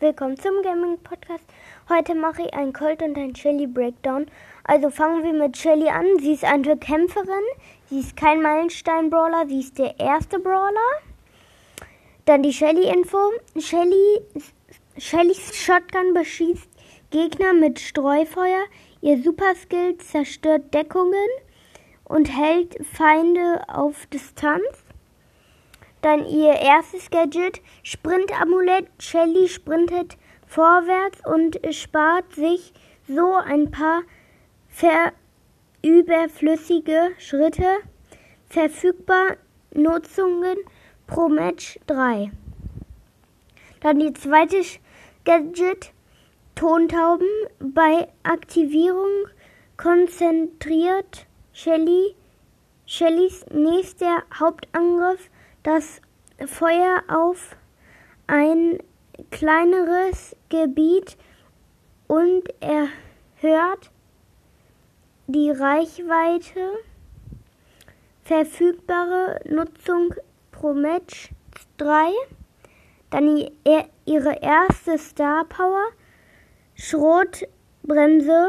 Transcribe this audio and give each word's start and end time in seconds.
willkommen 0.00 0.38
zum 0.38 0.62
Gaming 0.62 0.96
Podcast. 0.98 1.44
Heute 1.90 2.14
mache 2.14 2.40
ich 2.42 2.54
einen 2.54 2.72
Colt 2.72 3.02
und 3.02 3.18
einen 3.18 3.36
Shelly 3.36 3.66
Breakdown. 3.66 4.26
Also 4.64 4.88
fangen 4.88 5.22
wir 5.22 5.34
mit 5.34 5.58
Shelly 5.58 5.90
an. 5.90 6.06
Sie 6.20 6.32
ist 6.32 6.44
eine 6.44 6.78
Kämpferin. 6.78 7.44
Sie 7.90 8.00
ist 8.00 8.16
kein 8.16 8.40
Meilenstein-Brawler. 8.40 9.46
Sie 9.46 9.60
ist 9.60 9.78
der 9.78 10.00
erste 10.00 10.38
Brawler. 10.38 10.80
Dann 12.24 12.42
die 12.42 12.52
Shelly-Info. 12.52 13.18
Shelly, 13.58 14.22
Shellys 14.96 15.54
Shotgun 15.54 16.14
beschießt 16.14 16.68
Gegner 17.10 17.52
mit 17.52 17.78
Streufeuer. 17.78 18.64
Ihr 19.02 19.22
Superskill 19.22 19.98
zerstört 19.98 20.72
Deckungen 20.72 21.28
und 22.04 22.34
hält 22.34 22.74
Feinde 22.96 23.62
auf 23.68 24.06
Distanz. 24.06 24.64
Dann 26.02 26.26
ihr 26.26 26.54
erstes 26.54 27.10
Gadget, 27.10 27.60
Sprint-Amulett. 27.82 28.86
Shelly 28.98 29.48
sprintet 29.48 30.16
vorwärts 30.46 31.20
und 31.26 31.60
spart 31.74 32.34
sich 32.34 32.72
so 33.06 33.34
ein 33.34 33.70
paar 33.70 34.02
überflüssige 35.82 37.10
Schritte. 37.18 37.66
Verfügbar 38.48 39.36
Nutzungen 39.74 40.56
pro 41.06 41.28
Match 41.28 41.78
3. 41.86 42.30
Dann 43.80 43.98
die 43.98 44.12
zweite 44.12 44.62
Gadget, 45.24 45.92
Tontauben. 46.54 47.28
Bei 47.58 48.08
Aktivierung 48.22 49.28
konzentriert 49.76 51.26
Shelly 51.52 52.14
Shellys 52.86 53.46
nächster 53.52 54.24
Hauptangriff 54.38 55.30
das 55.62 56.00
Feuer 56.46 57.02
auf 57.08 57.56
ein 58.26 58.78
kleineres 59.30 60.36
Gebiet 60.48 61.16
und 62.06 62.44
erhöht 62.60 63.90
die 65.26 65.50
Reichweite. 65.50 66.78
Verfügbare 68.22 69.40
Nutzung 69.48 70.14
pro 70.52 70.72
Match 70.72 71.30
3. 71.78 72.12
Dann 73.10 73.50
ihre 74.06 74.40
erste 74.40 74.98
Star 74.98 75.44
Power. 75.44 75.86
Schrotbremse. 76.74 78.48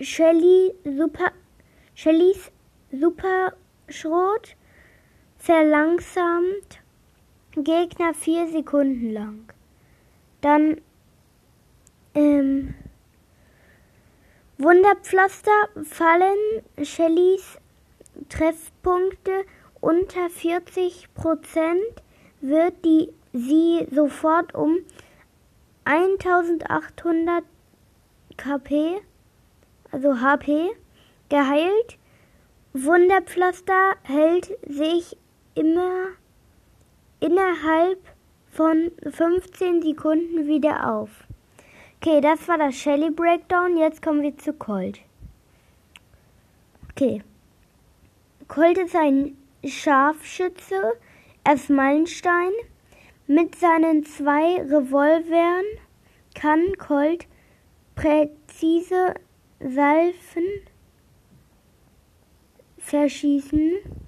Shelly 0.00 0.74
Super, 0.84 1.30
Shellys 1.94 2.50
Super 2.90 3.52
Schrot 3.88 4.56
verlangsamt 5.44 6.80
Gegner 7.54 8.14
vier 8.14 8.48
Sekunden 8.48 9.12
lang. 9.12 9.52
Dann 10.40 10.80
ähm, 12.14 12.74
Wunderpflaster 14.56 15.68
fallen 15.82 16.62
Shellys 16.82 17.58
Treffpunkte 18.30 19.44
unter 19.82 20.30
40 20.30 21.12
Prozent, 21.12 22.02
wird 22.40 22.82
die 22.82 23.12
sie 23.34 23.86
sofort 23.90 24.54
um 24.54 24.78
1800 25.84 27.44
KP, 28.38 29.02
also 29.92 30.22
HP, 30.22 30.70
geheilt. 31.28 31.98
Wunderpflaster 32.72 33.94
hält 34.04 34.56
sich 34.66 35.18
immer 35.54 36.08
innerhalb 37.20 37.98
von 38.50 38.92
15 39.10 39.82
Sekunden 39.82 40.46
wieder 40.46 40.94
auf. 40.94 41.10
Okay, 41.96 42.20
das 42.20 42.46
war 42.48 42.58
das 42.58 42.74
Shelly 42.74 43.10
Breakdown. 43.10 43.76
Jetzt 43.76 44.02
kommen 44.02 44.22
wir 44.22 44.36
zu 44.36 44.52
Colt. 44.52 45.00
Okay. 46.90 47.22
Colt 48.46 48.78
ist 48.78 48.94
ein 48.94 49.36
Scharfschütze, 49.64 50.94
ist 51.50 51.70
Meilenstein. 51.70 52.52
Mit 53.26 53.54
seinen 53.54 54.04
zwei 54.04 54.60
Revolvern 54.60 55.64
kann 56.34 56.76
Colt 56.76 57.26
präzise 57.94 59.14
Salven 59.60 60.44
verschießen. 62.78 64.03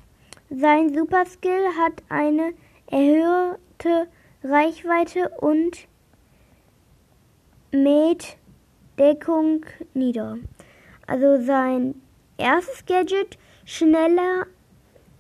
Sein 0.48 0.94
Superskill 0.94 1.74
hat 1.76 2.04
eine 2.08 2.54
erhöhte 2.86 4.06
Reichweite 4.44 5.28
und 5.40 5.88
mäht 7.72 8.36
Deckung 8.98 9.66
nieder. 9.92 10.38
Also 11.06 11.44
sein 11.44 12.00
erstes 12.38 12.86
Gadget, 12.86 13.36
schneller 13.64 14.46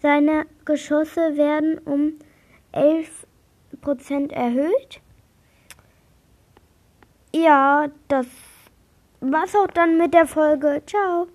seiner 0.00 0.46
Geschosse 0.64 1.36
werden 1.36 1.78
um 1.78 2.14
11% 2.72 4.32
erhöht. 4.32 5.00
Ja, 7.34 7.88
das 8.08 8.26
war's 9.20 9.54
auch 9.54 9.68
dann 9.68 9.98
mit 9.98 10.14
der 10.14 10.26
Folge. 10.26 10.82
Ciao. 10.86 11.28